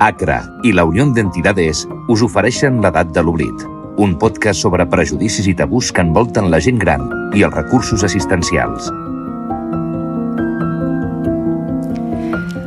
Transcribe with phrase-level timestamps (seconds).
[0.00, 3.64] ACRA i la Unió d'Entidades us ofereixen l'edat de l'oblit,
[3.96, 8.90] un podcast sobre prejudicis i tabús que envolten la gent gran i els recursos assistencials.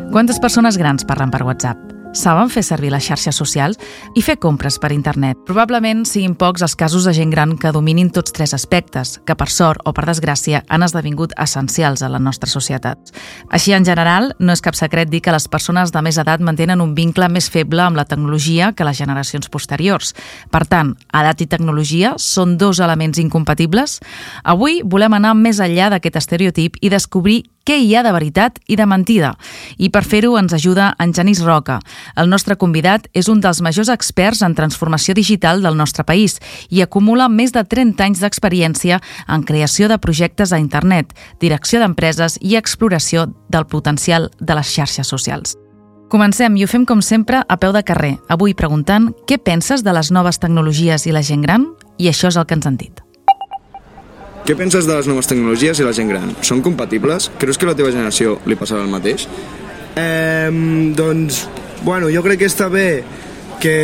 [0.10, 1.89] Quantes persones grans parlen per WhatsApp?
[2.14, 3.78] Saben fer servir les xarxes socials
[4.18, 5.38] i fer compres per internet.
[5.46, 9.50] Probablement siguin pocs els casos de gent gran que dominin tots tres aspectes, que per
[9.54, 13.14] sort o per desgràcia han esdevingut essencials a la nostra societat.
[13.50, 16.82] Així, en general, no és cap secret dir que les persones de més edat mantenen
[16.82, 20.16] un vincle més feble amb la tecnologia que les generacions posteriors.
[20.52, 24.00] Per tant, edat i tecnologia són dos elements incompatibles?
[24.44, 28.78] Avui volem anar més enllà d'aquest estereotip i descobrir què hi ha de veritat i
[28.80, 29.34] de mentida.
[29.78, 31.80] I per fer-ho ens ajuda en Genís Roca.
[32.16, 36.82] El nostre convidat és un dels majors experts en transformació digital del nostre país i
[36.82, 42.56] acumula més de 30 anys d'experiència en creació de projectes a internet, direcció d'empreses i
[42.56, 45.58] exploració del potencial de les xarxes socials.
[46.10, 49.94] Comencem i ho fem com sempre a peu de carrer, avui preguntant què penses de
[49.94, 51.70] les noves tecnologies i la gent gran?
[52.02, 53.09] I això és el que ens han dit.
[54.50, 56.32] Què penses de les noves tecnologies i la gent gran?
[56.42, 57.28] Són compatibles?
[57.38, 59.28] Creus que a la teva generació li passarà el mateix?
[59.94, 60.50] Eh,
[60.98, 61.44] doncs,
[61.86, 63.04] bueno, jo crec que està bé
[63.62, 63.76] que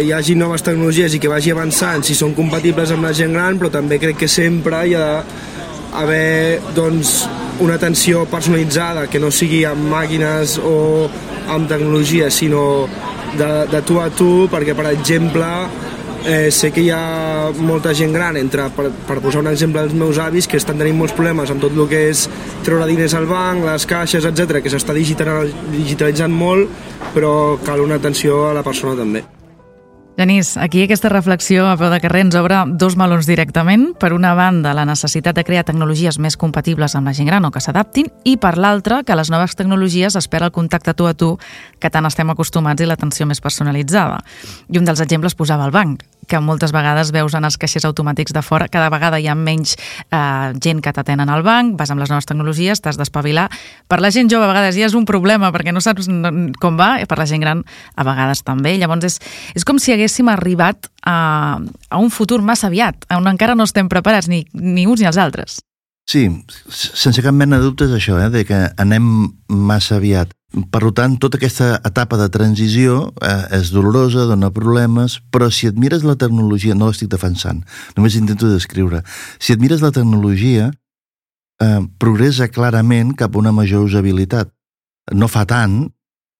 [0.00, 3.60] hi hagi noves tecnologies i que vagi avançant si són compatibles amb la gent gran,
[3.60, 7.12] però també crec que sempre hi ha d'haver doncs,
[7.60, 11.10] una atenció personalitzada que no sigui amb màquines o
[11.52, 12.88] amb tecnologia, sinó
[13.36, 15.52] de, de tu a tu, perquè, per exemple,
[16.26, 19.96] eh, sé que hi ha molta gent gran, entre, per, per posar un exemple, els
[19.96, 22.26] meus avis, que estan tenint molts problemes amb tot el que és
[22.66, 26.70] treure diners al banc, les caixes, etc que s'està digitalitzant molt,
[27.14, 27.34] però
[27.66, 29.39] cal una atenció a la persona també.
[30.16, 33.94] Genís, aquí aquesta reflexió a peu de carrer ens obre dos melons directament.
[33.96, 37.52] Per una banda, la necessitat de crear tecnologies més compatibles amb la gent gran o
[37.54, 41.36] que s'adaptin, i per l'altra, que les noves tecnologies espera el contacte tu a tu
[41.80, 44.20] que tant estem acostumats i l'atenció més personalitzada.
[44.68, 48.34] I un dels exemples posava el banc que moltes vegades veus en els caixers automàtics
[48.36, 52.02] de fora, cada vegada hi ha menys eh, gent que t'atenen al banc, vas amb
[52.02, 53.48] les noves tecnologies, t'has d'espavilar.
[53.90, 56.08] Per la gent jove a vegades ja és un problema perquè no saps
[56.62, 57.64] com va, i per la gent gran
[57.96, 58.76] a vegades també.
[58.78, 59.18] Llavors és,
[59.58, 63.90] és com si haguéssim arribat a, a un futur massa aviat, on encara no estem
[63.90, 65.60] preparats ni, ni uns ni els altres.
[66.10, 66.24] Sí,
[66.74, 70.32] sense cap mena de dubtes això, eh, de que anem massa aviat.
[70.50, 75.78] Per tant, tota aquesta etapa de transició eh, és dolorosa, dona problemes, però si et
[75.78, 77.60] mires la tecnologia, no l'estic defensant,
[77.94, 79.04] només intento descriure,
[79.38, 80.72] si et mires la tecnologia,
[81.62, 84.50] eh, progressa clarament cap a una major usabilitat.
[85.14, 85.84] No fa tant,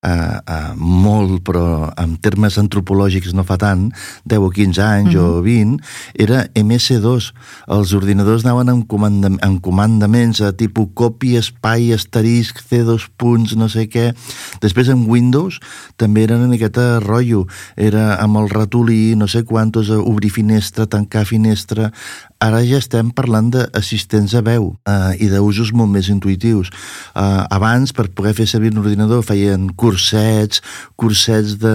[0.02, 3.88] eh, eh, molt, però en termes antropològics no fa tant,
[4.28, 5.38] 10 o 15 anys mm -hmm.
[5.38, 5.76] o 20,
[6.14, 7.32] era MS2.
[7.68, 13.68] Els ordinadors anaven en, comandam en comandaments a tipus copy, espai, asterisc, C2 punts, no
[13.68, 14.14] sé què.
[14.60, 15.60] Després en Windows
[15.96, 17.46] també era una miqueta rotllo.
[17.76, 21.92] Era amb el ratolí, no sé quantos, obrir finestra, tancar finestra,
[22.40, 26.70] Ara ja estem parlant d'assistents a veu eh, i d'usos molt més intuitius.
[27.12, 30.62] Eh, abans, per poder fer servir un ordinador, feien cursets,
[30.96, 31.74] cursets de,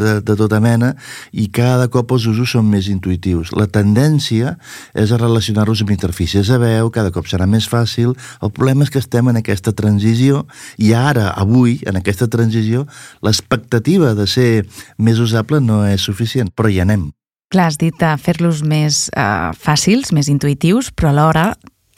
[0.00, 0.94] de, de tota mena,
[1.36, 3.52] i cada cop els usos són més intuitius.
[3.52, 4.56] La tendència
[4.96, 8.16] és a relacionar-los amb interfícies a veu, cada cop serà més fàcil.
[8.40, 10.46] El problema és que estem en aquesta transició,
[10.80, 12.88] i ara, avui, en aquesta transició,
[13.20, 14.50] l'expectativa de ser
[14.96, 17.10] més usable no és suficient, però hi anem.
[17.50, 21.48] Clar, has dit uh, fer-los més uh, fàcils, més intuitius, però alhora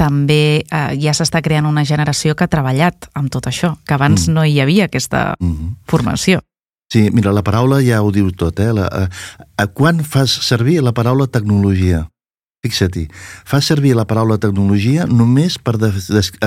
[0.01, 4.25] també uh, ja s'està creant una generació que ha treballat amb tot això, que abans
[4.25, 4.33] mm.
[4.33, 5.75] no hi havia aquesta mm -hmm.
[5.85, 6.41] formació.
[6.93, 8.73] Sí, mira, la paraula ja ho diu tot, eh?
[8.73, 12.09] La, uh, quan fas servir la paraula tecnologia?
[12.63, 13.09] Fixa-t'hi,
[13.45, 15.75] fas servir la paraula tecnologia només per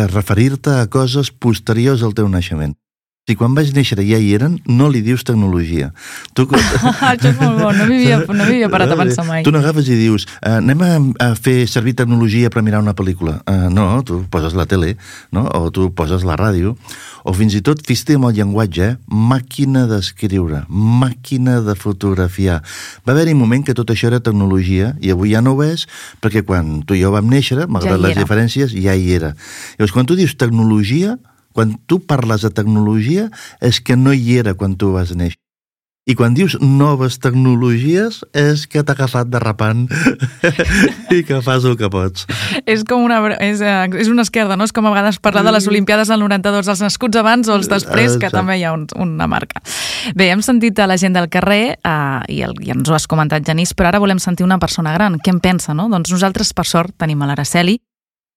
[0.10, 2.74] referir-te a coses posteriors al teu naixement.
[3.25, 5.88] Si quan vaig néixer ja hi eren, no li dius tecnologia.
[6.38, 6.44] Tu...
[7.09, 9.41] Això és molt bo, no m'hi no havia parat a pensar mai.
[9.41, 10.90] Tu n'agafes i dius, uh, anem a,
[11.25, 13.40] a fer servir tecnologia per mirar una pel·lícula.
[13.50, 14.94] Uh, no, tu poses la tele,
[15.34, 15.47] no?
[15.58, 16.75] o tu poses la ràdio,
[17.25, 19.02] o fins i tot, fes amb el llenguatge, eh?
[19.09, 22.62] màquina d'escriure, màquina de fotografiar.
[23.10, 25.89] Va haver-hi un moment que tot això era tecnologia, i avui ja no ho és,
[26.22, 29.33] perquè quan tu i jo vam néixer, malgrat ja les diferències, ja hi era.
[29.80, 31.18] Llavors, quan tu dius tecnologia,
[31.56, 33.30] quan tu parles de tecnologia
[33.63, 35.40] és que no hi era quan tu vas néixer.
[36.06, 39.88] I quan dius noves tecnologies és que t'ha agafat derrapant
[41.16, 42.28] i que fas el que pots.
[42.69, 44.68] És com una, és, eh, és una esquerda, no?
[44.69, 47.72] És com a vegades parlar de les Olimpiades del 92, els nascuts abans o els
[47.72, 49.63] després, que també hi ha un, una marca.
[50.13, 51.98] Bé, hem sentit a la gent del carrer eh,
[52.30, 55.18] i, el, i ens ho has comentat, Genís, però ara volem sentir una persona gran.
[55.18, 55.90] Què en pensa, no?
[55.90, 57.80] Doncs nosaltres, per sort, tenim a l'Araceli,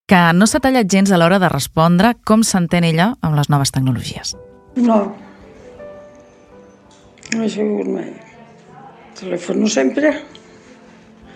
[0.08, 3.74] que no s'ha tallat gens a l'hora de respondre com s'entén ella amb les noves
[3.74, 4.32] tecnologies.
[4.80, 5.02] No.
[7.34, 8.08] No he sigut mai.
[9.18, 10.14] Telèfon sempre.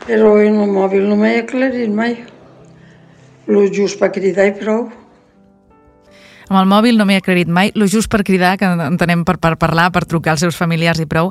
[0.06, 2.16] Però en el mòbil no m'he aclarit mai.
[3.46, 4.88] Lo just per cridar i prou.
[6.48, 9.54] Amb el mòbil no m'he aclarit mai, lo just per cridar, que entenem per, per
[9.60, 11.30] parlar, per trucar als seus familiars i prou.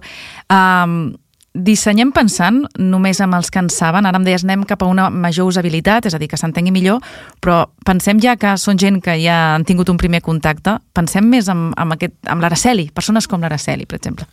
[0.49, 1.13] Um,
[1.53, 5.09] dissenyem pensant només amb els que en saben, ara em deies anem cap a una
[5.11, 7.01] major usabilitat, és a dir, que s'entengui millor,
[7.43, 11.49] però pensem ja que són gent que ja han tingut un primer contacte, pensem més
[11.51, 14.29] amb, amb, aquest, amb l'Araceli, persones com l'Araceli, per exemple.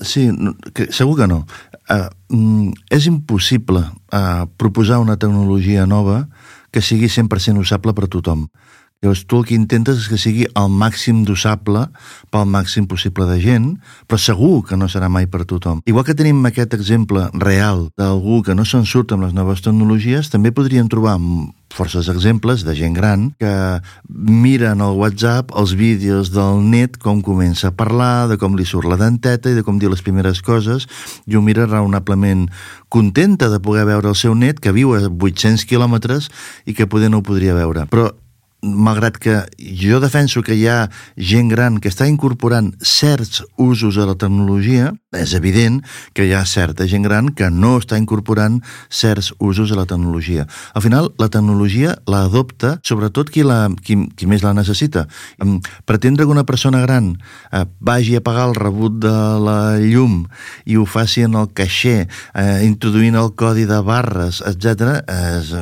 [0.00, 0.28] Sí,
[0.72, 1.42] que, segur que no.
[1.90, 6.24] Uh, és impossible uh, proposar una tecnologia nova
[6.70, 8.46] que sigui 100% usable per a tothom.
[9.02, 11.82] Llavors, tu el que intentes és que sigui el màxim d'usable
[12.32, 13.68] pel màxim possible de gent,
[14.08, 15.82] però segur que no serà mai per tothom.
[15.84, 20.32] Igual que tenim aquest exemple real d'algú que no se'n surt amb les noves tecnologies,
[20.32, 21.18] també podríem trobar
[21.76, 23.52] forces exemples de gent gran que
[24.08, 28.88] miren al WhatsApp els vídeos del net, com comença a parlar, de com li surt
[28.88, 30.88] la denteta i de com dir les primeres coses,
[31.28, 32.48] i ho mira raonablement
[32.88, 36.30] contenta de poder veure el seu net, que viu a 800 quilòmetres
[36.64, 37.84] i que poder no ho podria veure.
[37.92, 38.14] Però
[38.66, 44.06] malgrat que jo defenso que hi ha gent gran que està incorporant certs usos a
[44.08, 45.80] la tecnologia, és evident
[46.12, 48.58] que hi ha certa gent gran que no està incorporant
[48.90, 50.46] certs usos a la tecnologia.
[50.74, 55.06] Al final, la tecnologia la adopta sobretot qui, la, qui, qui més la necessita.
[55.88, 57.14] Pretendre que una persona gran
[57.52, 60.24] eh, vagi a pagar el rebut de la llum
[60.66, 65.52] i ho faci en el caixer, eh, introduint el codi de barres, etc és,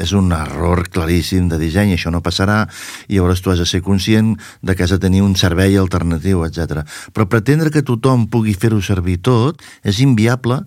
[0.00, 2.64] és un error claríssim de disseny, això no passarà,
[3.08, 6.44] i llavors tu has de ser conscient de que has de tenir un servei alternatiu,
[6.46, 6.84] etc.
[7.12, 10.62] Però pretendre que tothom pugui fer-ho servir tot és inviable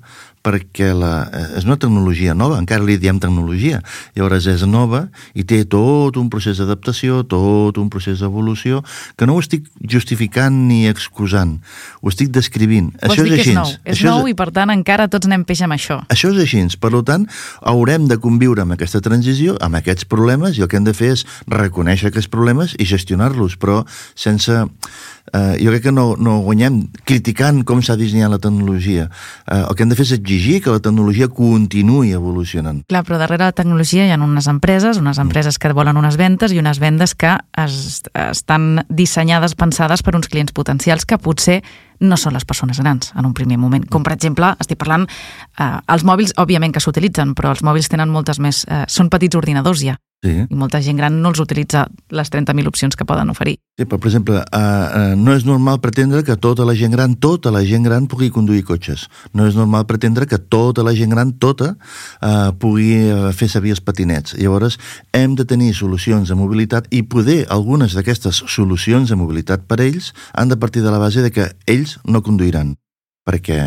[0.48, 3.82] perquè la, eh, és una tecnologia nova, encara li diem tecnologia,
[4.16, 8.82] llavors és nova i té tot un procés d'adaptació, tot un procés d'evolució,
[9.20, 11.58] que no ho estic justificant ni excusant,
[12.02, 12.94] ho estic descrivint.
[13.02, 13.52] Vols això és així.
[13.52, 14.34] És nou, és això nou és...
[14.34, 16.00] i per tant encara tots anem peix amb això.
[16.14, 17.28] Això és així, per tant,
[17.68, 21.14] haurem de conviure amb aquesta transició, amb aquests problemes, i el que hem de fer
[21.18, 23.84] és reconèixer aquests problemes i gestionar-los, però
[24.16, 24.64] sense
[25.34, 29.08] eh, jo crec que no, no guanyem criticant com s'ha dissenyat la tecnologia.
[29.46, 32.84] Eh, el que hem de fer és exigir que la tecnologia continuï evolucionant.
[32.88, 36.54] Clar, però darrere la tecnologia hi ha unes empreses, unes empreses que volen unes ventes
[36.54, 41.62] i unes vendes que es, estan dissenyades, pensades per uns clients potencials que potser
[42.00, 43.86] no són les persones grans en un primer moment.
[43.90, 45.08] Com, per exemple, estic parlant,
[45.60, 48.66] eh, els mòbils, òbviament que s'utilitzen, però els mòbils tenen moltes més...
[48.68, 49.98] Eh, són petits ordinadors ja.
[50.26, 50.34] Sí.
[50.50, 53.60] I molta gent gran no els utilitza les 30.000 opcions que poden oferir.
[53.78, 57.14] Sí, però, per exemple, uh, uh, no és normal pretendre que tota la gent gran,
[57.22, 59.04] tota la gent gran pugui conduir cotxes.
[59.38, 62.98] No és normal pretendre que tota la gent gran, tota, uh, pugui
[63.38, 64.34] fer servir els patinets.
[64.42, 64.80] Llavors,
[65.14, 70.16] hem de tenir solucions de mobilitat i poder algunes d'aquestes solucions de mobilitat per ells
[70.34, 72.76] han de partir de la base de que ells no conduiran
[73.28, 73.60] perquè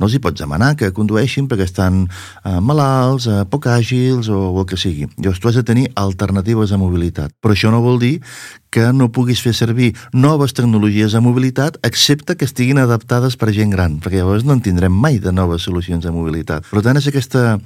[0.00, 4.38] no els hi pots demanar que condueixin perquè estan eh, malalts, eh, poc àgils o,
[4.54, 5.08] o el que sigui.
[5.18, 7.36] Llavors tu has de tenir alternatives de mobilitat.
[7.42, 8.14] Però això no vol dir
[8.72, 13.70] que no puguis fer servir noves tecnologies de mobilitat excepte que estiguin adaptades per gent
[13.74, 16.64] gran, perquè llavors no en tindrem mai de noves solucions de mobilitat.
[16.72, 17.58] Per tant, és aquesta,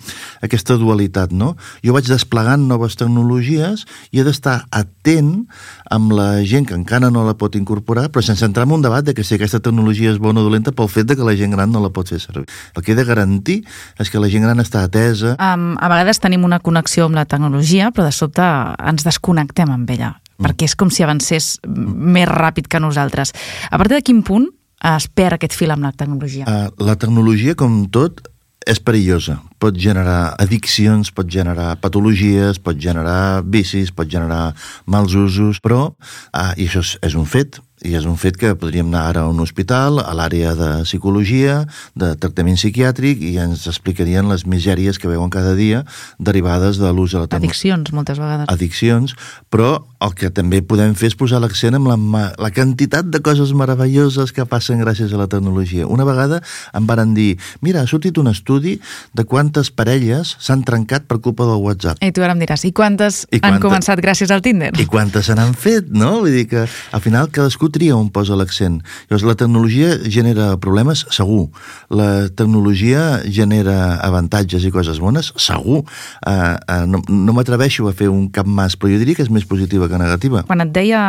[0.43, 1.55] aquesta dualitat, no?
[1.87, 5.47] Jo vaig desplegant noves tecnologies i he d'estar atent
[5.94, 9.06] amb la gent que encara no la pot incorporar, però sense entrar en un debat
[9.06, 11.55] de que si aquesta tecnologia és bona o dolenta pel fet de que la gent
[11.55, 12.51] gran no la pot fer servir.
[12.75, 13.60] El que he de garantir
[14.03, 15.39] és que la gent gran està atesa...
[15.39, 19.94] Um, a vegades tenim una connexió amb la tecnologia, però de sobte ens desconnectem amb
[19.94, 23.34] ella perquè és com si avancés més ràpid que nosaltres.
[23.70, 24.48] A partir de quin punt
[24.96, 26.46] es perd aquest fil amb la tecnologia?
[26.46, 28.24] Uh, la tecnologia, com tot,
[28.66, 29.38] és perillosa.
[29.62, 34.50] Pot generar addiccions, pot generar patologies, pot generar vicis, pot generar
[34.90, 38.55] mals usos, però, uh, i això és, és un fet, i és un fet que
[38.58, 41.60] podríem anar ara a un hospital, a l'àrea de psicologia,
[41.94, 45.84] de tractament psiquiàtric, i ens explicarien les misèries que veuen cada dia
[46.19, 47.52] derivades de l'ús de la tecnologia.
[47.52, 48.48] Addiccions, moltes vegades.
[48.52, 49.16] Addiccions,
[49.52, 51.96] però el que també podem fer és posar l'accent en la,
[52.41, 55.86] la quantitat de coses meravelloses que passen gràcies a la tecnologia.
[55.86, 56.43] Una vegada
[56.76, 58.76] em varen dir, mira, ha sortit un estudi
[59.17, 62.03] de quantes parelles s'han trencat per culpa del WhatsApp.
[62.05, 64.72] I tu ara em diràs, i quantes, I quantes han començat gràcies al Tinder?
[64.79, 66.20] I quantes se n'han fet, no?
[66.24, 68.82] Vull dir que al final cadascú tria on posa l'accent.
[69.08, 71.06] Llavors, la tecnologia genera problemes?
[71.15, 71.48] Segur.
[71.91, 75.32] La tecnologia genera avantatges i coses bones?
[75.41, 75.82] Segur.
[76.26, 79.32] Uh, uh, no no m'atreveixo a fer un cap mas, però jo diria que és
[79.32, 80.43] més positiva positiva que negativa.
[80.46, 81.00] Quan et deia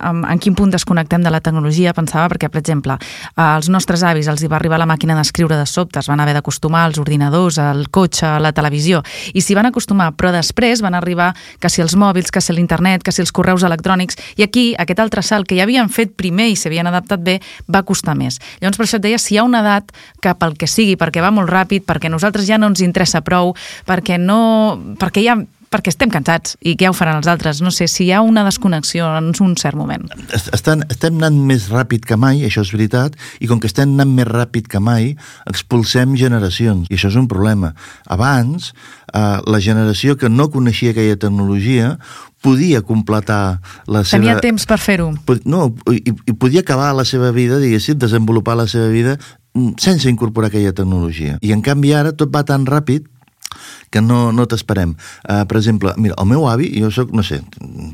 [0.00, 2.96] en, en quin punt desconnectem de la tecnologia, pensava perquè, per exemple,
[3.36, 6.34] als nostres avis els hi va arribar la màquina d'escriure de sobte, es van haver
[6.34, 10.94] d'acostumar als ordinadors, al cotxe, a la televisió, i s'hi van acostumar, però després van
[10.94, 14.66] arribar que si els mòbils, que si l'internet, que si els correus electrònics, i aquí
[14.78, 18.40] aquest altre salt que ja havien fet primer i s'havien adaptat bé, va costar més.
[18.60, 21.22] Llavors, per això et deia, si hi ha una edat que pel que sigui, perquè
[21.22, 23.54] va molt ràpid, perquè nosaltres ja no ens interessa prou,
[23.86, 24.94] perquè no...
[24.98, 25.38] perquè ja
[25.74, 27.60] perquè estem cansats i ja ho faran els altres.
[27.64, 30.06] No sé, si hi ha una desconnexió en un cert moment.
[30.34, 34.12] Estan, estem anant més ràpid que mai, això és veritat, i com que estem anant
[34.14, 35.14] més ràpid que mai,
[35.50, 37.72] expulsem generacions, i això és un problema.
[38.06, 38.70] Abans,
[39.10, 41.96] eh, la generació que no coneixia aquella tecnologia
[42.44, 44.20] podia completar la seva...
[44.20, 45.08] Tenia temps per fer-ho.
[45.48, 49.16] No, i, i podia acabar la seva vida, diguéssim, desenvolupar la seva vida
[49.56, 51.38] mm, sense incorporar aquella tecnologia.
[51.40, 53.08] I en canvi ara tot va tan ràpid
[53.94, 54.96] que no, no t'esperem.
[55.22, 57.40] Uh, per exemple, mira, el meu avi, jo sóc, no sé,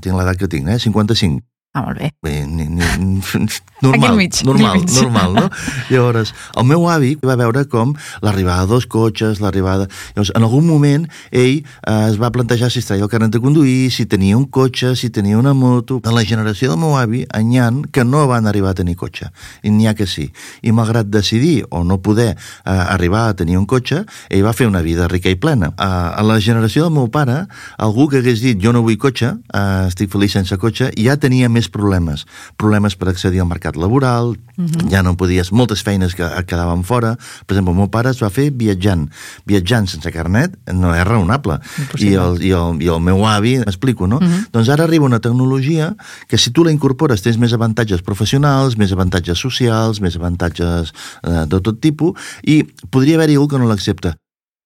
[0.00, 2.08] tinc l'edat que tinc, eh, 55, Ah, molt bé.
[2.20, 2.82] Bé, ni, ni,
[3.80, 5.50] normal, mig, normal, normal, no?
[5.86, 7.92] Llavors, el meu avi va veure com
[8.26, 9.86] l'arribada dels cotxes, l'arribada...
[10.16, 13.40] Llavors, en algun moment, ell eh, es va plantejar si es traia el carnet de
[13.44, 16.00] conduir, si tenia un cotxe, si tenia una moto...
[16.02, 17.62] De la generació del meu avi, n'hi
[17.94, 19.30] que no van arribar a tenir cotxe,
[19.62, 20.26] i n'hi ha que sí.
[20.66, 22.36] I malgrat decidir o no poder eh,
[22.66, 25.70] arribar a tenir un cotxe, ell va fer una vida rica i plena.
[25.70, 27.44] Eh, a la generació del meu pare,
[27.78, 31.46] algú que hagués dit jo no vull cotxe, eh, estic feliç sense cotxe, ja tenia
[31.46, 32.26] més problemes.
[32.56, 34.90] Problemes per accedir al mercat laboral, uh -huh.
[34.90, 35.52] ja no podies...
[35.52, 37.16] Moltes feines que quedaven fora.
[37.46, 39.10] Per exemple, el meu pare es va fer viatjant.
[39.44, 41.60] Viatjant sense carnet no és raonable.
[41.98, 44.16] I el, i, el, I el meu avi, m'explico, no?
[44.16, 44.48] Uh -huh.
[44.52, 45.96] Doncs ara arriba una tecnologia
[46.28, 51.46] que si tu la incorpores tens més avantatges professionals, més avantatges socials, més avantatges eh,
[51.46, 54.16] de tot tipus, i podria haver-hi algú que no l'accepta.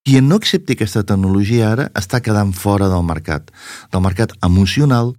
[0.05, 3.49] Qui no accepti aquesta tecnologia ara està quedant fora del mercat,
[3.93, 5.15] del mercat emocional,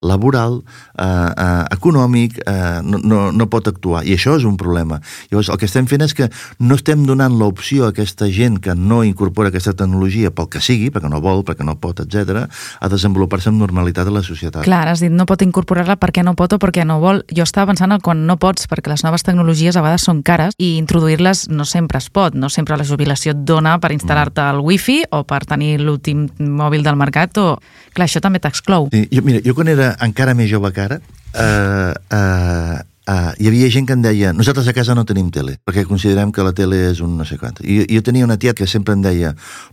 [0.00, 0.62] laboral,
[0.96, 4.04] eh, eh, econòmic, eh, no, no, no pot actuar.
[4.06, 5.00] I això és un problema.
[5.30, 6.28] Llavors, el que estem fent és que
[6.58, 10.92] no estem donant l'opció a aquesta gent que no incorpora aquesta tecnologia pel que sigui,
[10.94, 14.62] perquè no vol, perquè no pot, etc, a desenvolupar-se amb normalitat a la societat.
[14.68, 17.24] Clar, has dit no pot incorporar-la perquè no pot o perquè no vol.
[17.34, 20.54] Jo estava pensant en quan no pots, perquè les noves tecnologies a vegades són cares
[20.58, 22.38] i introduir-les no sempre es pot.
[22.38, 26.86] No sempre la jubilació et dona per instal·lar-te el wifi o per tenir l'últim mòbil
[26.86, 27.50] del mercat o...
[27.98, 28.86] Clar, això també t'exclou.
[28.92, 31.00] Sí, jo, mira, jo quan era encara més jove que ara,
[31.34, 32.78] eh, eh,
[33.08, 36.28] Uh, hi havia gent que em deia nosaltres a casa no tenim tele, perquè considerem
[36.28, 37.56] que la tele és un no sé quant.
[37.64, 39.30] I jo tenia una tia que sempre em deia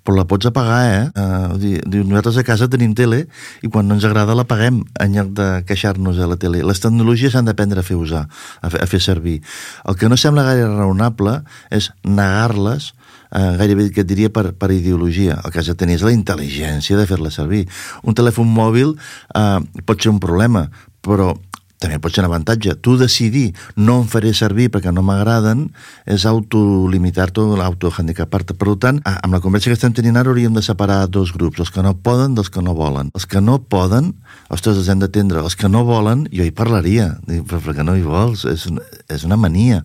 [0.08, 1.02] però la pots apagar, eh?
[1.20, 3.26] Uh, diu, nosaltres a casa tenim tele
[3.60, 6.64] i quan no ens agrada la paguem en lloc de queixar-nos a la tele.
[6.64, 8.24] Les tecnologies s'han d'aprendre a fer usar,
[8.64, 9.42] a fer, a fer servir.
[9.84, 11.42] El que no sembla gaire raonable
[11.76, 12.94] és negar-les
[13.36, 15.40] eh, gairebé que et diria per, per ideologia.
[15.44, 17.66] El que has de tenir és la intel·ligència de fer-la servir.
[18.08, 20.68] Un telèfon mòbil eh, pot ser un problema,
[21.06, 21.34] però
[21.82, 22.76] també pot ser un avantatge.
[22.82, 25.68] Tu decidir no em faré servir perquè no m'agraden
[26.10, 28.56] és autolimitar-te o autohandicapar-te.
[28.56, 31.72] Per tant, amb la conversa que estem tenint ara hauríem de separar dos grups, els
[31.72, 33.12] que no poden dels que no volen.
[33.16, 34.14] Els que no poden,
[34.50, 35.44] ostres, els hem d'atendre.
[35.44, 37.12] Els que no volen, jo hi parlaria.
[37.28, 38.46] Però per què no hi vols?
[38.50, 38.68] És,
[39.12, 39.84] és una mania.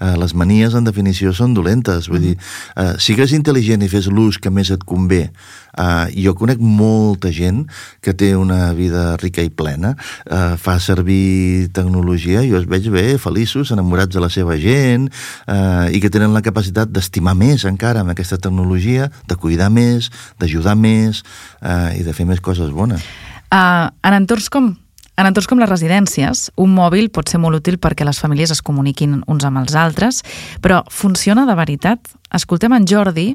[0.00, 2.10] Uh, les manies, en definició, són dolentes.
[2.12, 2.28] Vull mm.
[2.28, 2.36] dir,
[2.76, 5.28] uh, sigues intel·ligent i fes l'ús que més et convé
[5.70, 7.62] Uh, jo conec molta gent
[8.02, 9.94] que té una vida rica i plena,
[10.26, 15.08] uh, fa servir tecnologia i els veig bé, feliços, enamorats de la seva gent
[15.46, 20.10] uh, i que tenen la capacitat d'estimar més encara amb aquesta tecnologia, de cuidar més,
[20.40, 21.24] d'ajudar més
[21.62, 23.04] uh, i de fer més coses bones.
[23.50, 24.74] Uh, en entorns com
[25.18, 28.62] en entorns com les residències, un mòbil pot ser molt útil perquè les famílies es
[28.64, 30.22] comuniquin uns amb els altres,
[30.64, 32.12] però funciona de veritat?
[32.32, 33.26] Escoltem en Jordi,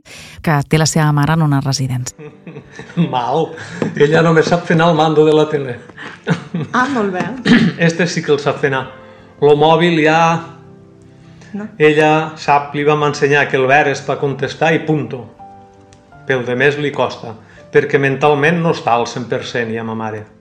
[0.41, 2.31] que té la seva mare en una residència.
[3.13, 3.51] Mal.
[3.93, 5.77] Ella només sap fer anar el mando de la tele.
[6.71, 7.25] Ah, molt bé.
[7.89, 8.85] Este sí que el sap fer anar.
[9.41, 10.19] Lo mòbil ja...
[11.55, 11.69] No.
[11.79, 15.21] Ella sap, li vam ensenyar que el ver és per contestar i punto.
[16.27, 17.31] Pel de més li costa,
[17.71, 20.34] perquè mentalment no està al 100% ja ma mare.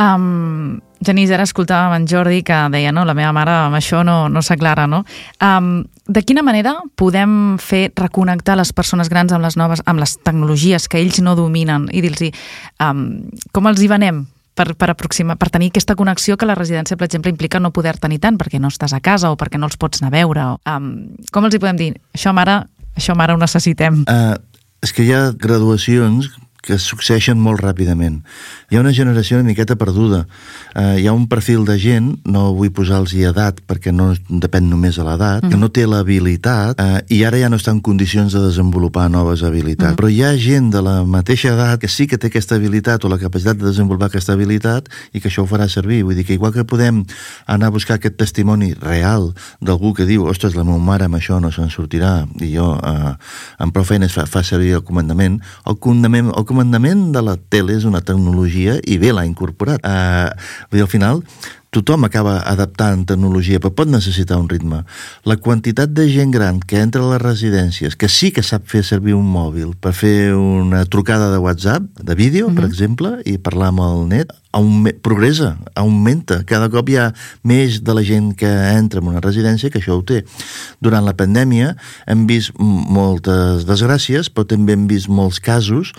[0.00, 4.28] Um, Genís, ara escoltàvem en Jordi que deia, no, la meva mare amb això no,
[4.32, 5.02] no s'aclara, no?
[5.44, 10.16] Um, de quina manera podem fer reconnectar les persones grans amb les noves, amb les
[10.24, 12.32] tecnologies que ells no dominen i dir-los
[12.80, 13.04] um,
[13.52, 17.08] com els hi venem per, per, aproximar, per tenir aquesta connexió que la residència, per
[17.08, 19.76] exemple, implica no poder tenir tant perquè no estàs a casa o perquè no els
[19.76, 20.46] pots anar a veure.
[20.54, 20.90] O, um,
[21.34, 21.90] com els hi podem dir?
[22.14, 22.62] Això, mare,
[22.96, 24.04] això, mare, ho necessitem.
[24.08, 24.38] Uh,
[24.84, 26.30] és que hi ha graduacions
[26.64, 28.22] que succeeixen molt ràpidament.
[28.70, 30.24] Hi ha una generació una miqueta perduda.
[30.74, 34.96] Eh, hi ha un perfil de gent, no vull posar-los edat perquè no depèn només
[34.96, 35.52] de l'edat, mm.
[35.52, 39.44] que no té l'habilitat eh, i ara ja no està en condicions de desenvolupar noves
[39.44, 39.92] habilitats.
[39.92, 40.00] Mm.
[40.00, 43.12] Però hi ha gent de la mateixa edat que sí que té aquesta habilitat o
[43.12, 46.02] la capacitat de desenvolupar aquesta habilitat i que això ho farà servir.
[46.08, 47.04] Vull dir que igual que podem
[47.46, 51.40] anar a buscar aquest testimoni real d'algú que diu, ostres, la meva mare amb això
[51.42, 53.14] no se'n sortirà i jo eh,
[53.60, 56.53] amb prou feines fa, fa servir el comandament, el comandament, el comandament
[57.12, 59.82] de la tele és una tecnologia i bé l'ha incorporat.
[60.72, 61.22] Dir, al final,
[61.74, 64.82] tothom acaba adaptant tecnologia, però pot necessitar un ritme.
[65.26, 68.84] La quantitat de gent gran que entra a les residències, que sí que sap fer
[68.86, 72.54] servir un mòbil per fer una trucada de WhatsApp, de vídeo, mm -hmm.
[72.54, 72.70] per mhm.
[72.70, 74.32] exemple, i parlar amb el net,
[75.02, 76.42] progressa, augmenta.
[76.46, 77.08] Cada cop hi ha
[77.42, 80.24] més de la gent que entra en una residència que això ho té.
[80.80, 81.74] Durant la pandèmia
[82.06, 85.92] hem vist moltes desgràcies, però també hem vist molts casos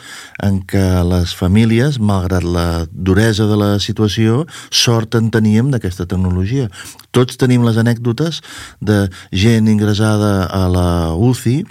[0.44, 6.70] en què les famílies, malgrat la duresa de la situació, sort en teníem d'aquesta tecnologia.
[7.16, 8.42] Tots tenim les anècdotes
[8.82, 11.64] de gent ingressada a la UCI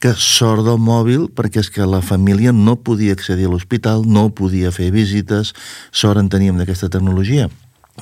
[0.00, 4.28] que sort del mòbil perquè és que la família no podia accedir a l'hospital, no
[4.30, 5.54] podia fer visites,
[5.92, 7.48] sort en teníem d'aquesta tecnologia.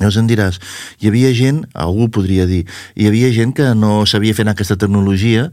[0.00, 0.58] Llavors em diràs,
[0.98, 2.64] hi havia gent, algú podria dir,
[2.98, 5.46] hi havia gent que no sabia fer aquesta tecnologia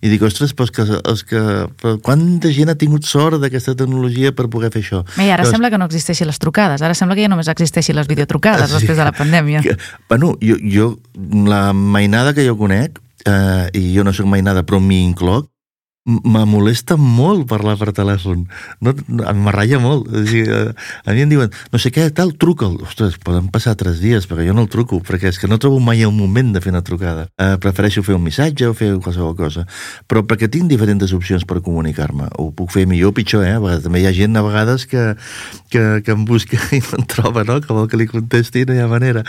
[0.00, 1.42] i dic, ostres, però, que, els que,
[1.80, 5.02] però quanta gent ha tingut sort d'aquesta tecnologia per poder fer això?
[5.18, 7.98] I ara Llavors, sembla que no existeixin les trucades, ara sembla que ja només existeixin
[7.98, 9.64] les videotrucades sí, després de la pandèmia.
[9.66, 9.74] Que,
[10.08, 10.88] bueno, jo, jo,
[11.50, 15.50] la mainada que jo conec, eh, i jo no sóc mainada però m'hi incloc,
[16.08, 18.46] me molesta molt parlar per telèfon.
[18.84, 18.94] No,
[19.28, 20.08] em ratlla molt.
[20.08, 20.72] O sigui, a,
[21.04, 22.78] a mi em diuen, no sé què, tal, truca'l.
[22.86, 25.80] Ostres, poden passar tres dies, perquè jo no el truco, perquè és que no trobo
[25.84, 27.28] mai el moment de fer una trucada.
[27.36, 29.66] Uh, prefereixo fer un missatge o fer qualsevol cosa.
[30.08, 32.30] Però perquè tinc diferents opcions per comunicar-me.
[32.40, 33.58] Ho puc fer millor o pitjor, eh?
[33.60, 35.10] Perquè també hi ha gent a vegades que,
[35.68, 37.60] que, que em busca i no troba, no?
[37.64, 39.26] Que vol que li contesti, no hi ha manera.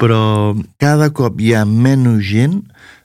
[0.00, 2.60] Però cada cop hi ha menys gent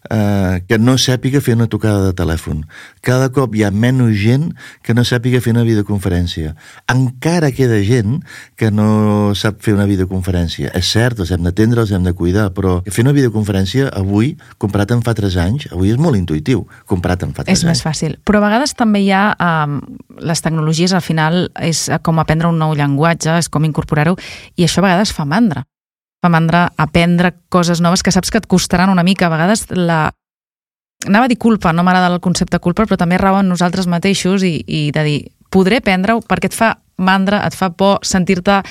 [0.10, 2.64] eh, que no sàpiga fer una tocada de telèfon.
[3.06, 4.48] Cada cop hi ha menys gent
[4.86, 6.56] que no sàpiga fer una videoconferència.
[6.92, 8.22] Encara queda gent
[8.60, 10.72] que no sap fer una videoconferència.
[10.78, 14.96] És cert, els hem d'atendre, els hem de cuidar, però fer una videoconferència avui, comparat
[14.96, 17.66] amb fa 3 anys, avui és molt intuïtiu, comparat amb fa 3 és anys.
[17.66, 18.18] És més fàcil.
[18.26, 19.28] Però a vegades també hi ha...
[19.36, 24.16] Eh, les tecnologies, al final, és com aprendre un nou llenguatge, és com incorporar-ho,
[24.56, 25.66] i això a vegades fa mandra
[26.30, 29.28] mandra aprendre coses noves que saps que et costaran una mica.
[29.28, 30.10] A vegades la...
[31.06, 34.46] Anava a dir culpa, no m'agrada el concepte culpa, però també rau en nosaltres mateixos
[34.48, 35.20] i, i de dir,
[35.54, 38.62] podré aprendre-ho perquè et fa mandra, et fa por sentir-te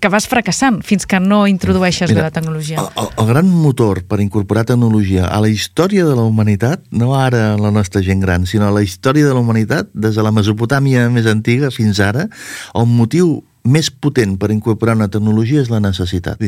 [0.00, 2.82] que vas fracassant fins que no introdueixes Mira, bé la tecnologia.
[2.82, 7.14] El, el, el gran motor per incorporar tecnologia a la història de la humanitat, no
[7.16, 10.34] ara la nostra gent gran, sinó a la història de la humanitat, des de la
[10.34, 12.28] Mesopotàmia més antiga fins ara,
[12.76, 16.40] el motiu més potent per incorporar una tecnologia és la necessitat.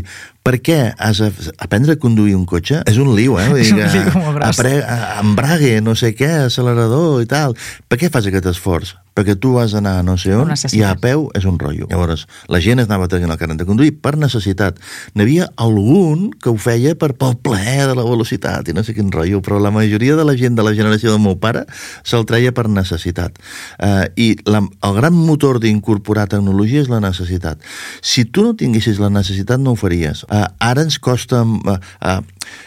[0.42, 2.82] Per què has d'aprendre a conduir un cotxe?
[2.90, 3.48] És un liu, eh?
[3.62, 4.74] És un liu, apre,
[5.20, 7.54] embrague, no sé què, accelerador i tal.
[7.88, 8.96] Per què fas aquest esforç?
[9.14, 11.86] Perquè tu has d'anar no sé on i a peu és un rotllo.
[11.90, 14.80] Llavors, la gent es anava tenint el carnet de conduir per necessitat.
[15.14, 18.94] N'hi havia algun que ho feia per pel plaer de la velocitat i no sé
[18.96, 21.64] quin rotllo, però la majoria de la gent de la generació del meu pare
[22.02, 23.38] se'l treia per necessitat.
[23.78, 27.62] Uh, I la, el gran motor d'incorporar tecnologia és la necessitat.
[28.02, 30.26] Si tu no tinguessis la necessitat, no ho faries.
[30.26, 31.44] Uh, ara ens costa...
[31.44, 32.18] Uh, uh,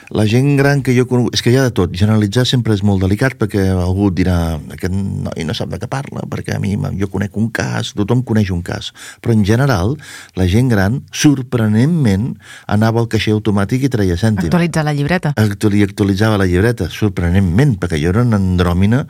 [0.09, 1.33] la gent gran que jo conec...
[1.35, 1.91] És que hi ha de tot.
[1.97, 6.23] Generalitzar sempre és molt delicat perquè algú dirà aquest noi no sap de què parla,
[6.29, 8.93] perquè a mi jo conec un cas, tothom coneix un cas.
[9.23, 9.95] Però en general,
[10.39, 12.29] la gent gran, sorprenentment,
[12.71, 14.47] anava al caixer automàtic i treia cèntim.
[14.47, 15.33] Actualitzar la llibreta.
[15.37, 19.03] Actuali actualitzava la llibreta, sorprenentment, perquè jo era una andròmina,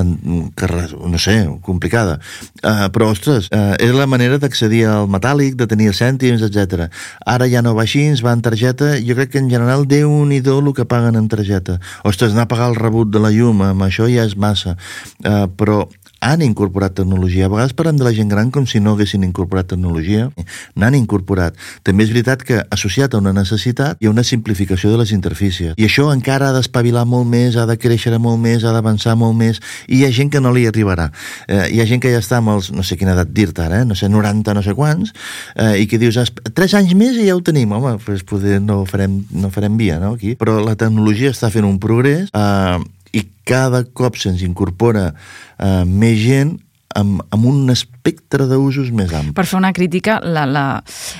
[0.00, 0.16] en,
[0.50, 2.18] no sé, complicada.
[2.60, 6.88] Uh, però, ostres, uh, és la manera d'accedir al metàl·lic, de tenir cèntims, etc.
[7.26, 10.34] Ara ja no va així, va en targeta, jo crec que en general déu un
[10.34, 11.78] i el que paguen en targeta.
[12.04, 14.76] Ostres, anar a pagar el rebut de la llum, amb això ja és massa.
[15.24, 15.84] Uh, però
[16.20, 17.46] han incorporat tecnologia.
[17.46, 20.28] A vegades parlem de la gent gran com si no haguessin incorporat tecnologia.
[20.76, 21.56] N'han incorporat.
[21.82, 25.74] També és veritat que associat a una necessitat hi ha una simplificació de les interfícies.
[25.80, 29.36] I això encara ha d'espavilar molt més, ha de créixer molt més, ha d'avançar molt
[29.38, 31.10] més, i hi ha gent que no li arribarà.
[31.48, 33.82] Eh, hi ha gent que ja està amb els, no sé quina edat dir-te ara,
[33.82, 33.88] eh?
[33.88, 35.14] no sé, 90, no sé quants,
[35.56, 36.20] eh, i que dius,
[36.54, 37.72] 3 anys més i ja ho tenim.
[37.72, 40.34] Home, doncs poder no farem, no farem via, no?, aquí.
[40.40, 42.78] Però la tecnologia està fent un progrés, eh,
[43.12, 46.56] i cada cop se'ns incorpora eh, més gent
[46.96, 49.34] amb, amb un aspecte espectre d'usos més ampli.
[49.36, 50.64] Per fer una crítica, la, la,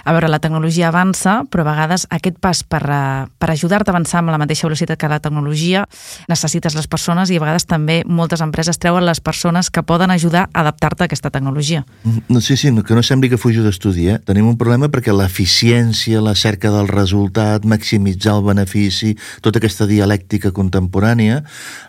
[0.05, 3.95] a veure, la tecnologia avança, però a vegades aquest pas per, eh, per ajudar-te a
[3.95, 5.87] avançar amb la mateixa velocitat que la tecnologia
[6.29, 10.49] necessites les persones i a vegades també moltes empreses treuen les persones que poden ajudar
[10.53, 11.85] a adaptar-te a aquesta tecnologia.
[12.29, 14.19] No, sí, sí, no, que no sembli que fujo d'estudi, eh?
[14.25, 20.53] Tenim un problema perquè l'eficiència, la cerca del resultat, maximitzar el benefici, tota aquesta dialèctica
[20.57, 21.43] contemporània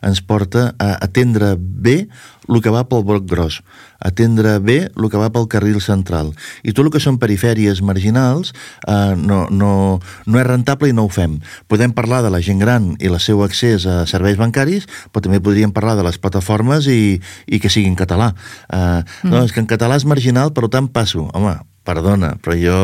[0.06, 2.08] ens porta a atendre bé
[2.52, 3.62] el que va pel broc gros,
[4.02, 6.34] atendre bé el que va pel carril central.
[6.64, 8.54] I tot el que són perifèries marginals
[8.88, 9.74] eh, no, no,
[10.26, 11.40] no és rentable i no ho fem.
[11.72, 15.42] Podem parlar de la gent gran i el seu accés a serveis bancaris, però també
[15.44, 18.34] podríem parlar de les plataformes i, i que sigui en català.
[18.70, 19.32] Eh, mm.
[19.32, 21.28] no, és que en català és marginal, per tant passo.
[21.38, 21.56] Home,
[21.88, 22.78] perdona, però jo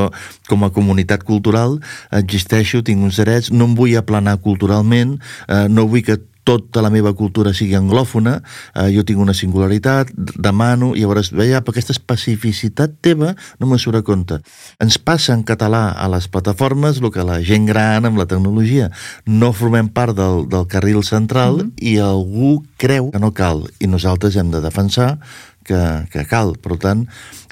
[0.47, 1.77] com a comunitat cultural
[2.12, 6.89] existeixo, tinc uns drets, no em vull aplanar culturalment, eh, no vull que tota la
[6.89, 11.91] meva cultura sigui anglòfona, eh, jo tinc una singularitat, demano, i llavors veia, però aquesta
[11.91, 14.39] especificitat teva no me surt a compte.
[14.79, 18.88] Ens passa en català a les plataformes el que la gent gran amb la tecnologia
[19.25, 21.83] no formem part del, del carril central mm -hmm.
[21.83, 25.19] i algú creu que no cal, i nosaltres hem de defensar
[25.67, 25.82] que,
[26.13, 26.56] que cal.
[26.63, 27.06] Per tant,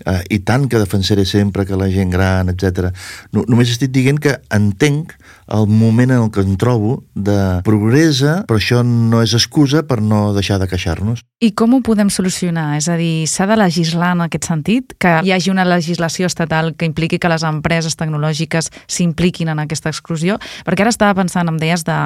[0.06, 2.92] eh, i tant que defensaré sempre que la gent gran, etc.
[3.36, 5.16] No, només estic dient que entenc
[5.48, 10.02] el moment en el que em trobo de progressa, però això no és excusa per
[10.02, 11.22] no deixar de queixar-nos.
[11.44, 12.78] I com ho podem solucionar?
[12.80, 14.96] És a dir, s'ha de legislar en aquest sentit?
[15.02, 19.92] Que hi hagi una legislació estatal que impliqui que les empreses tecnològiques s'impliquin en aquesta
[19.92, 20.40] exclusió?
[20.66, 22.00] Perquè ara estava pensant, em deies, de,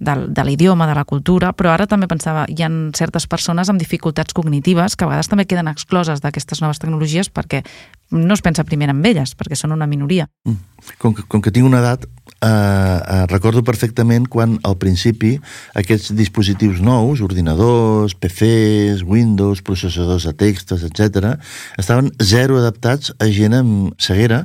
[0.00, 3.82] de, de l'idioma, de la cultura, però ara també pensava, hi ha certes persones amb
[3.82, 7.62] dificultats cognitives que a vegades també queden excloses d'aquestes noves tecnologies perquè
[8.10, 10.28] no es pensa primer en elles, perquè són una minoria.
[10.46, 10.75] Mm.
[10.98, 15.34] Com que, com que tinc una edat, eh, eh, recordo perfectament quan al principi
[15.74, 21.36] aquests dispositius nous, ordinadors, PCs, Windows, processadors de textos, etc,
[21.78, 24.44] estaven zero adaptats a gent amb ceguera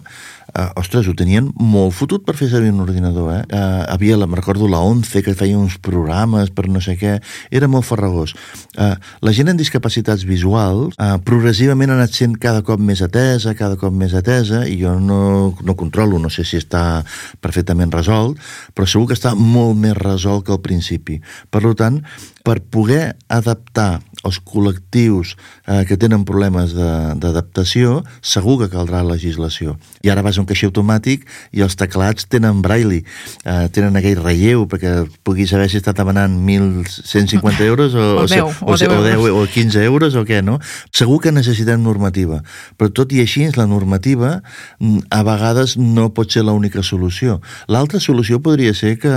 [0.54, 3.42] eh, ostres, ho tenien molt fotut per fer servir un ordinador, eh?
[3.50, 7.18] eh havia, la, me recordo, la 11, que feia uns programes per no sé què,
[7.52, 8.36] era molt farragós.
[8.78, 13.56] Eh, la gent amb discapacitats visuals eh, progressivament ha anat sent cada cop més atesa,
[13.58, 15.22] cada cop més atesa, i jo no,
[15.62, 17.04] no controlo, no sé si està
[17.42, 18.40] perfectament resolt,
[18.76, 21.20] però segur que està molt més resolt que al principi.
[21.52, 22.02] Per tant,
[22.44, 25.36] per poder adaptar els col·lectius
[25.68, 29.78] eh, que tenen problemes d'adaptació, segur que caldrà legislació.
[30.06, 34.22] I ara vas a un caixer automàtic i els teclats tenen braille, eh, tenen aquell
[34.22, 34.94] relleu perquè
[35.26, 39.28] puguis saber si està demanant 1.150 euros o, o, 10, o, o, 10, o, 10,
[39.42, 40.60] o 15 euros o què, no?
[40.94, 42.42] Segur que necessitem normativa,
[42.78, 44.36] però tot i així la normativa
[44.80, 47.40] mm, a vegades no pot ser l'única solució.
[47.72, 49.14] L'altra solució podria ser que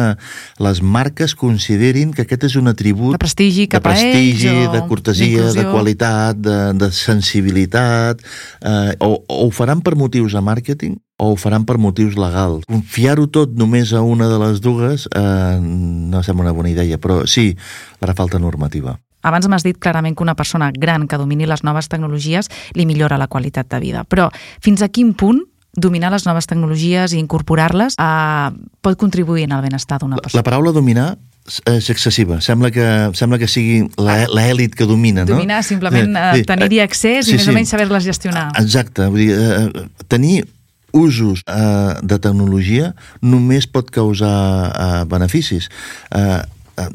[0.64, 5.50] les marques considerin que aquest és un atribut de prestigi de prestigi, ells, de cortesia,
[5.52, 8.22] de qualitat, de, de sensibilitat,
[8.62, 12.66] eh, o, o ho faran per motius de màrqueting o ho faran per motius legals.
[12.66, 17.22] Confiar-ho tot només a una de les dues eh, no sembla una bona idea, però
[17.30, 17.52] sí,
[18.00, 18.96] farà falta normativa.
[19.24, 23.18] Abans m'has dit clarament que una persona gran que domini les noves tecnologies li millora
[23.18, 24.28] la qualitat de vida, però
[24.60, 25.40] fins a quin punt
[25.74, 28.50] dominar les noves tecnologies i incorporar-les eh,
[28.82, 30.36] pot contribuir en el benestar d'una persona?
[30.36, 32.40] La, la paraula dominar és excessiva.
[32.40, 32.86] Sembla que,
[33.18, 35.34] sembla que sigui l'èlit que domina, no?
[35.34, 37.52] Dominar, simplement eh, sí, tenir-hi eh, accés sí, i més sí.
[37.52, 38.48] o menys saber-les gestionar.
[38.60, 39.10] Exacte.
[39.12, 40.46] Vull dir, eh, tenir
[40.94, 44.34] usos eh, de tecnologia només pot causar
[44.72, 45.68] eh, beneficis.
[46.16, 46.40] Eh,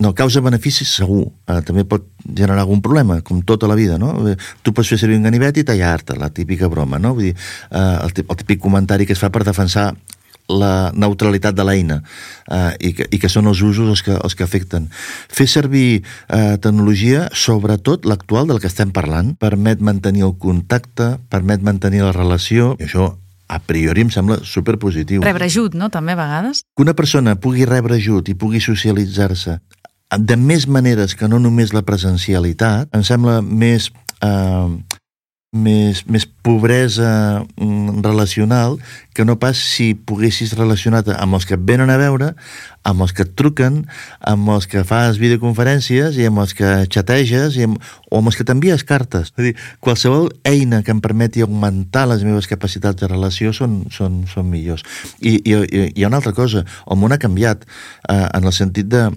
[0.02, 4.16] no, causa beneficis segur, eh, també pot generar algun problema, com tota la vida, no?
[4.66, 7.14] Tu pots fer servir un ganivet i tallar-te, la típica broma, no?
[7.16, 7.36] Vull dir,
[7.70, 9.92] eh, el, el típic comentari que es fa per defensar
[10.50, 12.00] la neutralitat de l'eina
[12.50, 14.90] eh, i, que, i que són els usos els que, els que afecten.
[15.30, 21.66] Fer servir eh, tecnologia, sobretot l'actual del que estem parlant, permet mantenir el contacte, permet
[21.66, 23.14] mantenir la relació, i això
[23.50, 25.24] a priori em sembla superpositiu.
[25.26, 26.62] Rebre ajut, no?, també a vegades.
[26.78, 29.58] Que una persona pugui rebre ajut i pugui socialitzar-se
[30.18, 33.92] de més maneres que no només la presencialitat, em sembla més...
[34.26, 34.98] Eh,
[35.52, 38.78] més, més pobresa mm, relacional
[39.14, 42.34] que no pas si poguessis relacionar-te amb els que et venen a veure,
[42.88, 43.82] amb els que et truquen,
[44.26, 48.40] amb els que fas videoconferències i amb els que xateges i amb, o amb els
[48.40, 49.34] que t'envies cartes.
[49.36, 54.24] És dir, qualsevol eina que em permeti augmentar les meves capacitats de relació són, són,
[54.32, 54.86] són millors.
[55.20, 58.56] I, i, i hi ha una altra cosa, el món ha canviat eh, en el
[58.56, 59.10] sentit de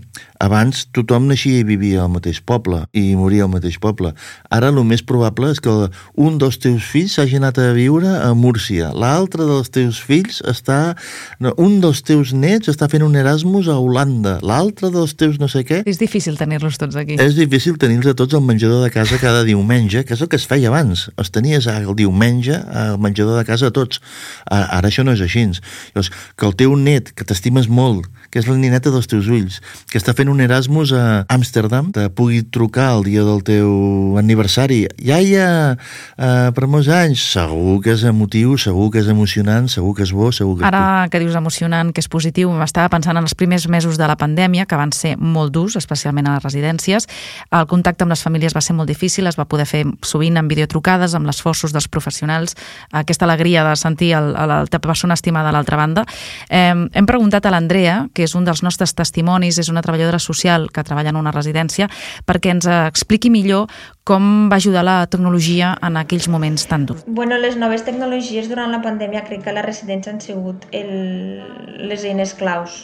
[0.42, 4.10] abans tothom naixia i vivia al mateix poble i moria al mateix poble.
[4.50, 5.70] Ara el més probable és que
[6.18, 10.96] un dels teus fills s'hagi anat a viure a Múrcia, l'altre dels teus fills està...
[11.42, 15.50] No, un dels teus nets està fent un Erasmus a Holanda, l'altre dels teus no
[15.52, 15.82] sé què...
[15.84, 17.18] És difícil tenir-los tots aquí.
[17.20, 20.40] És difícil tenir-los a tots al menjador de casa cada diumenge, que és el que
[20.40, 21.10] es feia abans.
[21.20, 24.00] Els tenies el diumenge al menjador de casa a tots.
[24.48, 25.42] Ara això no és així.
[25.42, 29.58] Llavors, que el teu net, que t'estimes molt, que és la nineta dels teus ulls,
[29.90, 34.86] que està fent un Erasmus a Amsterdam, te pugui trucar el dia del teu aniversari.
[35.02, 35.76] Iaia,
[36.16, 40.14] eh, per molts anys, segur que és emotiu, segur que és emocionant, segur que és
[40.16, 40.66] bo, segur que...
[40.68, 44.14] Ara que dius emocionant, que és positiu, m'estava pensant en els primers mesos de la
[44.14, 47.08] pandèmia, que van ser molt durs, especialment a les residències.
[47.50, 50.46] El contacte amb les famílies va ser molt difícil, es va poder fer sovint en
[50.46, 52.54] videotrucades, amb l'esforços dels professionals,
[52.94, 56.06] aquesta alegria de sentir el, el, la persona estimada a l'altra banda.
[56.48, 60.68] Eh, hem preguntat a l'Andrea, que és un dels nostres testimonis, és una treballadora social
[60.70, 61.90] que treballa en una residència,
[62.28, 63.66] perquè ens expliqui millor
[64.06, 67.04] com va ajudar la tecnologia en aquells moments tan durs.
[67.06, 71.42] Bueno, les noves tecnologies durant la pandèmia crec que a la residència han sigut el,
[71.86, 72.82] les eines claus.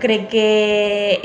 [0.00, 0.44] Crec que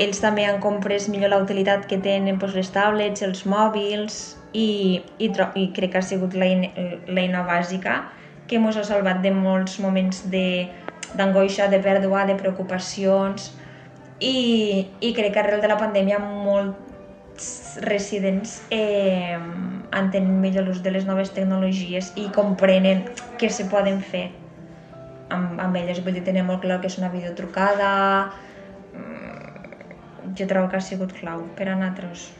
[0.04, 5.00] ells també han comprès millor la utilitat que tenen doncs, les tablets, els mòbils i,
[5.18, 8.02] i, i crec que ha sigut l'eina bàsica
[8.46, 13.50] que ens ha salvat de molts moments d'angoixa, de, de pèrdua, de preocupacions
[14.20, 19.36] i, i crec que arrel de la pandèmia molts residents eh,
[19.96, 23.04] entenen millor l'ús de les noves tecnologies i comprenen
[23.40, 24.30] què se poden fer
[25.28, 26.00] amb, amb elles.
[26.04, 27.90] Vull dir, tenen molt clar que és una videotrucada,
[30.38, 32.30] jo trobo que ha sigut clau per a nosaltres.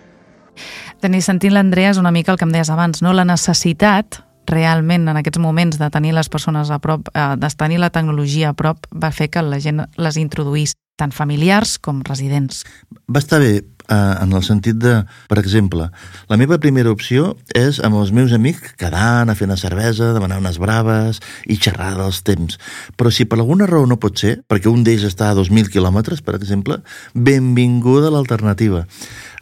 [1.05, 3.13] Tenir sentint l'Andrea és una mica el que em deies abans, no?
[3.13, 7.81] la necessitat realment en aquests moments de tenir les persones a prop, eh, de tenir
[7.83, 12.63] la tecnologia a prop, va fer que la gent les introduís, tant familiars com residents.
[13.11, 14.95] Va estar bé eh, en el sentit de,
[15.31, 15.89] per exemple,
[16.31, 20.41] la meva primera opció és amb els meus amics quedant a fer una cervesa, demanar
[20.43, 22.61] unes braves i xerrar dels temps.
[22.97, 26.23] Però si per alguna raó no pot ser, perquè un d'ells està a 2.000 quilòmetres,
[26.23, 26.81] per exemple,
[27.15, 28.87] benvinguda l'alternativa.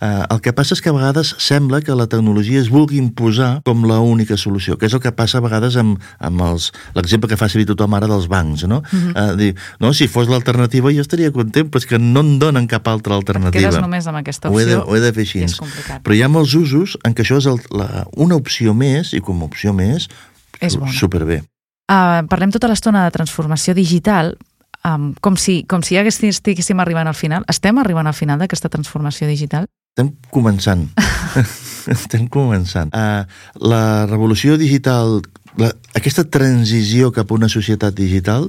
[0.00, 3.62] Eh, el que passa és que a vegades sembla que la tecnologia es vulgui imposar
[3.66, 6.42] com la única solució, que és el que passa a vegades amb, amb
[6.96, 8.83] l'exemple que fa servir tothom ara dels bancs, no?
[8.83, 9.12] Uh -huh.
[9.14, 12.66] eh, dir, no, si fos l'alternativa jo estaria content, però és que no em donen
[12.66, 13.61] cap altra alternativa.
[13.61, 14.59] Et quedes només amb aquesta opció.
[14.59, 15.46] Ho he de, ho he de fer així.
[16.02, 19.20] Però hi ha molts usos en què això és el, la, una opció més, i
[19.20, 20.09] com a opció més,
[20.61, 20.92] és bona.
[20.92, 21.42] superbé.
[21.85, 24.37] Uh, parlem tota l'estona de transformació digital,
[24.88, 27.44] um, com si, com si ja estiguéssim arribant al final.
[27.48, 29.68] Estem arribant al final d'aquesta transformació digital?
[29.94, 30.88] Estem començant.
[31.94, 32.88] Estem començant.
[32.90, 33.22] Uh,
[33.62, 35.20] la revolució digital,
[35.54, 38.48] la, aquesta transició cap a una societat digital,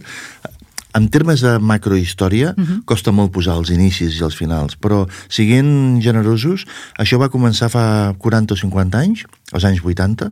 [0.98, 2.80] en termes de macrohistòria, uh -huh.
[2.90, 6.66] costa molt posar els inicis i els finals, però siguent generosos,
[6.98, 10.32] això va començar fa 40 o 50 anys, als anys 80,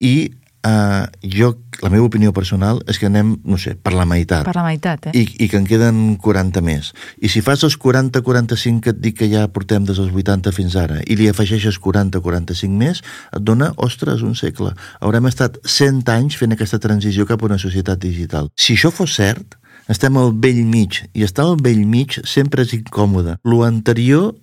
[0.00, 4.44] i Uh, jo, la meva opinió personal és que anem, no sé, per la meitat.
[4.44, 5.12] Per la meitat, eh?
[5.16, 6.90] I, i que en queden 40 més.
[7.16, 10.76] I si fas els 40-45 que et dic que ja portem des dels 80 fins
[10.76, 13.00] ara, i li afegeixes 40-45 més,
[13.32, 14.74] et dona, ostres, un segle.
[15.00, 18.52] Haurem estat 100 anys fent aquesta transició cap a una societat digital.
[18.52, 19.56] Si això fos cert,
[19.88, 23.38] estem al vell mig, i estar al vell mig sempre és incòmode.
[23.48, 24.34] Lo anterior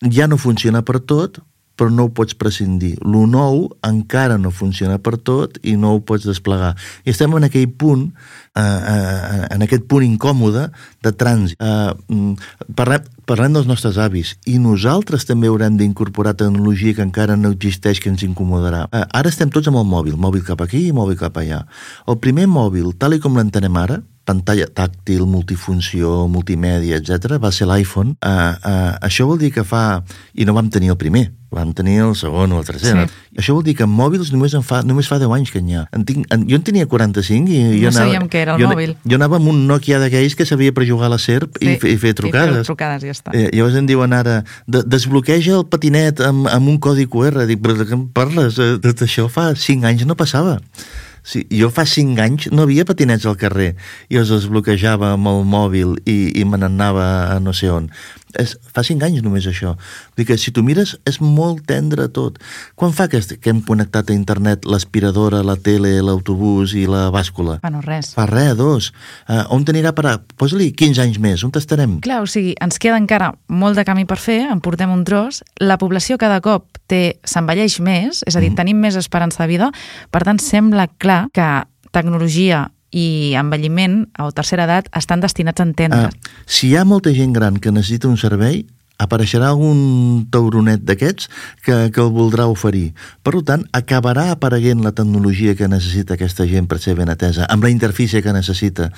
[0.00, 1.42] ja no funciona per tot,
[1.76, 2.96] però no ho pots prescindir.
[3.04, 6.74] Lo nou encara no funciona per tot i no ho pots desplegar.
[7.04, 8.08] I estem en aquell punt,
[8.56, 10.70] eh, eh, en aquest punt incòmode
[11.04, 11.60] de trànsit.
[11.60, 12.34] Eh,
[12.74, 18.00] parlem, parlem dels nostres avis i nosaltres també haurem d'incorporar tecnologia que encara no existeix
[18.00, 18.86] que ens incomodarà.
[18.92, 21.66] Eh, ara estem tots amb el mòbil, mòbil cap aquí i mòbil cap allà.
[22.08, 27.68] El primer mòbil, tal i com l'entenem ara, pantalla tàctil, multifunció, multimèdia, etc, va ser
[27.70, 28.16] l'iPhone.
[28.20, 30.02] Uh, uh, això vol dir que fa...
[30.36, 32.92] I no vam tenir el primer, vam tenir el segon o el tercer.
[32.92, 32.96] Sí.
[32.98, 33.06] No?
[33.40, 35.78] Això vol dir que en mòbils només, en fa, només fa 10 anys que n'hi
[35.78, 35.84] ha.
[35.96, 37.62] En tinc, en, jo en tenia 45 i...
[37.62, 38.94] No jo anava, sabíem què era el jo, mòbil.
[39.06, 41.78] Jo anava amb un Nokia d'aquells que sabia per jugar a la SERP sí, i,
[41.80, 42.52] fer, i fer trucades.
[42.52, 43.34] I fer trucades, ja està.
[43.36, 47.46] Eh, llavors em diuen ara, de, desbloqueja el patinet amb, amb un codi QR.
[47.48, 48.60] Dic, però de què em parles?
[48.60, 50.58] Eh, tot això fa 5 anys no passava.
[51.26, 53.72] Sí, jo fa cinc anys no havia patinets al carrer
[54.12, 57.88] i els desbloquejava amb el mòbil i, i me n'anava a no sé on
[58.34, 59.74] és, fa cinc anys només això.
[59.76, 62.40] Vull dir que si tu mires és molt tendre tot.
[62.74, 67.58] Quan fa que, que hem connectat a internet l'aspiradora, la tele, l'autobús i la bàscula?
[67.62, 68.12] Fa no res.
[68.16, 68.90] Fa res, dos.
[69.28, 70.16] Uh, on t'anirà a parar?
[70.40, 71.98] Posa-li 15 anys més, on t'estarem?
[72.04, 75.42] Clar, o sigui, ens queda encara molt de camí per fer, en portem un tros,
[75.62, 78.58] la població cada cop té s'envelleix més, és a dir, mm.
[78.58, 79.70] tenim més esperança de vida,
[80.14, 81.48] per tant, sembla clar que
[81.96, 86.08] tecnologia i envelliment o tercera edat estan destinats a entendre.
[86.08, 88.64] Uh, si hi ha molta gent gran que necessita un servei,
[89.02, 91.28] apareixerà algun tauronet d'aquests
[91.64, 92.92] que, que el voldrà oferir.
[93.26, 97.66] Per tant, acabarà apareguent la tecnologia que necessita aquesta gent per ser ben atesa, amb
[97.66, 98.88] la interfície que necessita.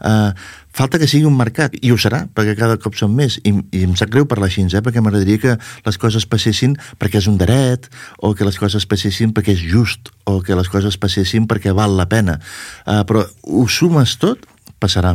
[0.00, 0.32] Uh,
[0.76, 3.84] falta que sigui un mercat, i ho serà, perquè cada cop són més, i, i
[3.86, 4.82] em sap greu parlar així, eh?
[4.84, 5.54] perquè m'agradaria que
[5.86, 7.88] les coses passessin perquè és un dret,
[8.20, 11.96] o que les coses passessin perquè és just, o que les coses passessin perquè val
[11.96, 12.36] la pena.
[12.84, 14.44] Uh, però ho sumes tot,
[14.82, 15.14] passarà.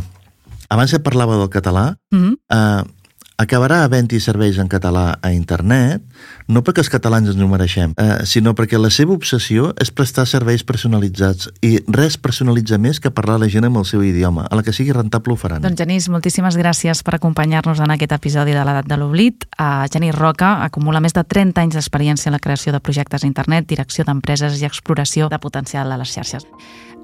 [0.72, 2.34] Abans et parlava del català, mm -hmm.
[2.50, 3.01] uh,
[3.42, 6.02] acabarà havent-hi serveis en català a internet,
[6.48, 10.26] no perquè els catalans ens ho mereixem, eh, sinó perquè la seva obsessió és prestar
[10.30, 14.46] serveis personalitzats i res personalitza més que parlar a la gent amb el seu idioma.
[14.50, 15.62] A la que sigui rentable ho faran.
[15.62, 19.46] Doncs Genís, moltíssimes gràcies per acompanyar-nos en aquest episodi de l'edat de l'oblit.
[19.58, 23.26] Uh, Genís Roca acumula més de 30 anys d'experiència en la creació de projectes a
[23.26, 26.46] internet, direcció d'empreses i exploració de potencial a les xarxes.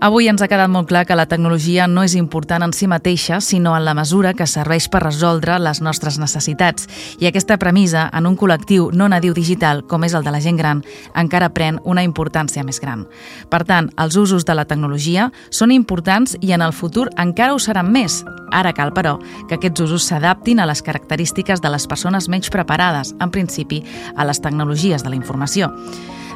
[0.01, 3.41] Avui ens ha quedat molt clar que la tecnologia no és important en si mateixa,
[3.43, 6.87] sinó en la mesura que serveix per resoldre les nostres necessitats.
[7.19, 10.61] I aquesta premissa, en un col·lectiu no nadiu digital, com és el de la gent
[10.61, 10.85] gran,
[11.19, 13.09] encara pren una importància més gran.
[13.51, 17.59] Per tant, els usos de la tecnologia són importants i en el futur encara ho
[17.59, 18.21] seran més.
[18.55, 19.17] Ara cal, però,
[19.49, 23.83] que aquests usos s'adaptin a les característiques de les persones menys preparades, en principi,
[24.15, 25.73] a les tecnologies de la informació.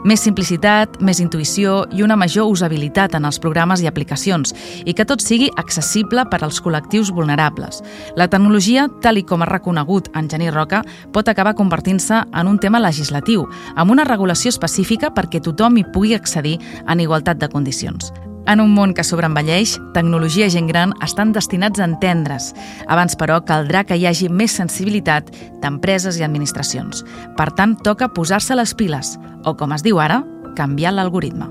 [0.03, 4.51] Més simplicitat, més intuïció i una major usabilitat en els programes i aplicacions
[4.83, 7.79] i que tot sigui accessible per als col·lectius vulnerables.
[8.19, 10.83] La tecnologia, tal i com ha reconegut en Genís Roca,
[11.15, 16.19] pot acabar convertint-se en un tema legislatiu, amb una regulació específica perquè tothom hi pugui
[16.19, 18.11] accedir en igualtat de condicions.
[18.51, 22.51] En un món que sobreenvelleix, tecnologia i gent gran estan destinats a entendre's.
[22.91, 25.31] Abans, però, caldrà que hi hagi més sensibilitat
[25.63, 27.05] d'empreses i administracions.
[27.39, 30.23] Per tant, toca posar-se les piles, o com es diu ara,
[30.59, 31.49] canviar l'algoritme.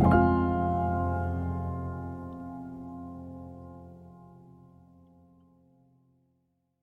[0.00, 0.29] thank you